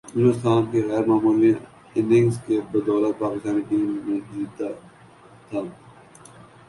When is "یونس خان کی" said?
0.15-0.79